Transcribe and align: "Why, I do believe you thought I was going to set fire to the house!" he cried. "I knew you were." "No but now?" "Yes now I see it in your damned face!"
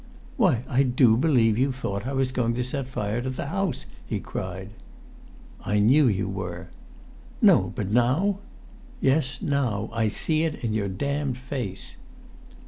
"Why, 0.35 0.63
I 0.67 0.81
do 0.81 1.15
believe 1.15 1.59
you 1.59 1.71
thought 1.71 2.07
I 2.07 2.13
was 2.13 2.31
going 2.31 2.55
to 2.55 2.63
set 2.63 2.87
fire 2.87 3.21
to 3.21 3.29
the 3.29 3.49
house!" 3.49 3.85
he 4.03 4.19
cried. 4.19 4.71
"I 5.63 5.77
knew 5.77 6.07
you 6.07 6.27
were." 6.27 6.69
"No 7.39 7.71
but 7.75 7.91
now?" 7.91 8.39
"Yes 8.99 9.43
now 9.43 9.91
I 9.93 10.07
see 10.07 10.41
it 10.41 10.55
in 10.63 10.73
your 10.73 10.89
damned 10.89 11.37
face!" 11.37 11.97